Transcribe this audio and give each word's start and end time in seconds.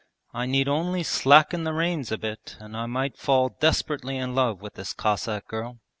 'I 0.33 0.47
need 0.47 0.67
only 0.67 1.03
slacken 1.03 1.63
the 1.63 1.73
reins 1.75 2.11
a 2.11 2.17
bit 2.17 2.57
and 2.59 2.75
I 2.75 2.87
might 2.87 3.17
fall 3.19 3.55
desperately 3.59 4.17
in 4.17 4.33
love 4.33 4.59
with 4.59 4.73
this 4.73 4.93
Cossack 4.93 5.47
girl.' 5.47 5.77